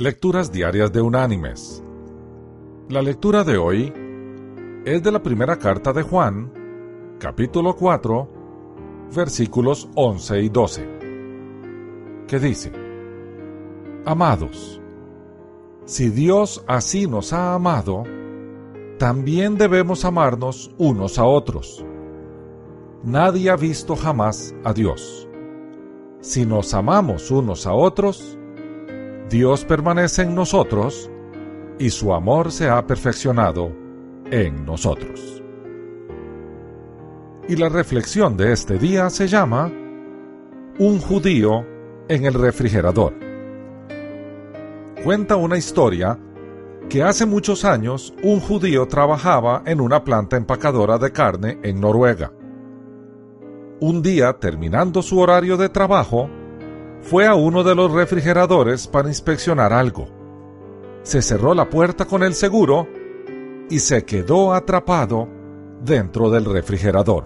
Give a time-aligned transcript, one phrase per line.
[0.00, 1.82] Lecturas Diarias de Unánimes.
[2.88, 3.92] La lectura de hoy
[4.84, 6.52] es de la primera carta de Juan,
[7.18, 8.28] capítulo 4,
[9.12, 10.88] versículos 11 y 12,
[12.28, 12.70] que dice,
[14.04, 14.80] Amados,
[15.84, 18.04] si Dios así nos ha amado,
[19.00, 21.84] también debemos amarnos unos a otros.
[23.02, 25.28] Nadie ha visto jamás a Dios.
[26.20, 28.37] Si nos amamos unos a otros,
[29.28, 31.10] Dios permanece en nosotros
[31.78, 33.70] y su amor se ha perfeccionado
[34.30, 35.42] en nosotros.
[37.46, 39.70] Y la reflexión de este día se llama
[40.78, 41.66] Un judío
[42.08, 43.12] en el refrigerador.
[45.04, 46.18] Cuenta una historia
[46.88, 52.32] que hace muchos años un judío trabajaba en una planta empacadora de carne en Noruega.
[53.80, 56.30] Un día, terminando su horario de trabajo,
[57.02, 60.08] fue a uno de los refrigeradores para inspeccionar algo.
[61.02, 62.88] Se cerró la puerta con el seguro
[63.70, 65.28] y se quedó atrapado
[65.82, 67.24] dentro del refrigerador.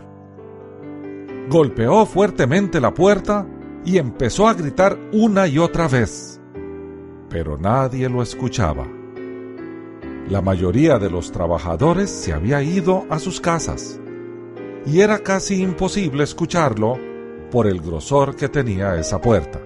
[1.49, 3.47] Golpeó fuertemente la puerta
[3.85, 6.41] y empezó a gritar una y otra vez,
[7.29, 8.87] pero nadie lo escuchaba.
[10.29, 13.99] La mayoría de los trabajadores se había ido a sus casas
[14.87, 16.97] y era casi imposible escucharlo
[17.51, 19.62] por el grosor que tenía esa puerta.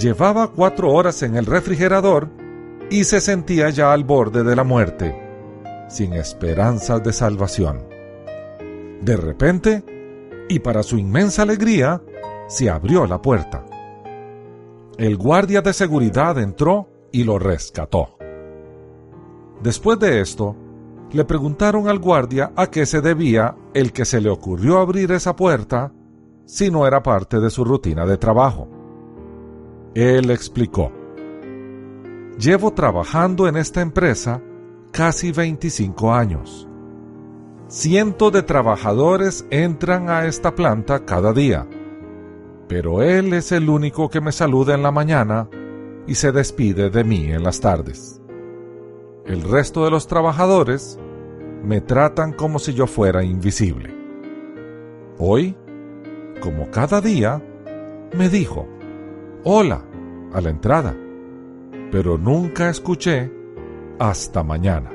[0.00, 2.30] Llevaba cuatro horas en el refrigerador
[2.88, 5.14] y se sentía ya al borde de la muerte,
[5.90, 7.86] sin esperanzas de salvación.
[9.02, 9.84] De repente,
[10.48, 12.00] y para su inmensa alegría,
[12.48, 13.66] se abrió la puerta.
[14.96, 18.16] El guardia de seguridad entró y lo rescató.
[19.62, 20.56] Después de esto,
[21.12, 25.36] le preguntaron al guardia a qué se debía el que se le ocurrió abrir esa
[25.36, 25.92] puerta
[26.46, 28.79] si no era parte de su rutina de trabajo.
[29.94, 30.92] Él explicó,
[32.38, 34.42] Llevo trabajando en esta empresa
[34.92, 36.66] casi 25 años.
[37.68, 41.68] Cientos de trabajadores entran a esta planta cada día,
[42.66, 45.48] pero él es el único que me saluda en la mañana
[46.06, 48.20] y se despide de mí en las tardes.
[49.26, 50.98] El resto de los trabajadores
[51.62, 53.94] me tratan como si yo fuera invisible.
[55.18, 55.54] Hoy
[56.40, 57.42] como cada día,
[58.16, 58.66] me dijo,
[59.44, 59.82] hola,
[60.32, 60.94] a la entrada,
[61.90, 63.32] pero nunca escuché
[63.98, 64.90] hasta mañana.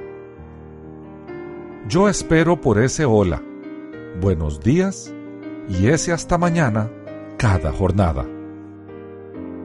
[1.88, 3.42] Yo espero por ese hola,
[4.22, 5.14] buenos días
[5.68, 6.92] y ese hasta mañana
[7.38, 8.26] cada jornada.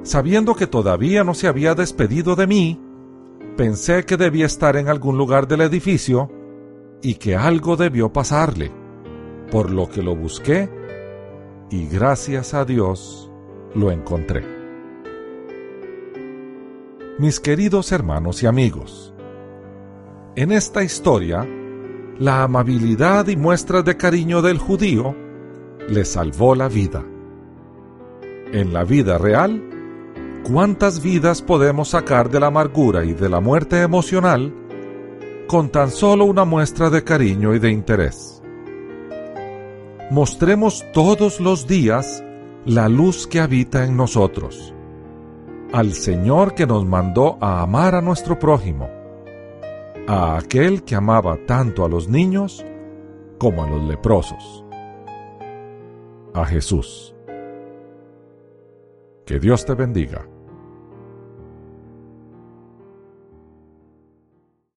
[0.02, 2.80] Sabiendo que todavía no se había despedido de mí,
[3.56, 6.30] pensé que debía estar en algún lugar del edificio
[7.02, 8.70] y que algo debió pasarle,
[9.50, 10.70] por lo que lo busqué
[11.70, 13.30] y gracias a Dios
[13.74, 14.59] lo encontré.
[17.20, 19.12] Mis queridos hermanos y amigos,
[20.36, 21.46] en esta historia,
[22.18, 25.14] la amabilidad y muestras de cariño del judío
[25.86, 27.04] le salvó la vida.
[28.54, 29.62] En la vida real,
[30.50, 34.54] ¿cuántas vidas podemos sacar de la amargura y de la muerte emocional
[35.46, 38.42] con tan solo una muestra de cariño y de interés?
[40.10, 42.24] mostremos todos los días
[42.64, 44.72] la luz que habita en nosotros,
[45.72, 48.90] al Señor que nos mandó a amar a nuestro prójimo,
[50.08, 52.64] a aquel que amaba tanto a los niños
[53.38, 54.64] como a los leprosos,
[56.34, 57.14] a Jesús.
[59.24, 60.26] Que Dios te bendiga.